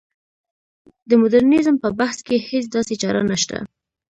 [1.09, 3.57] د مډرنیزم په بحث کې هېڅ داسې چاره نشته.